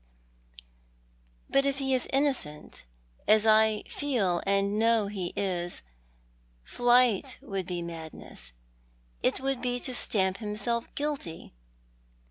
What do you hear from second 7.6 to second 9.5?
be madness; it